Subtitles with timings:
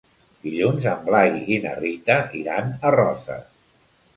[0.45, 3.49] Dilluns en Blai i na Rita iran a Roses.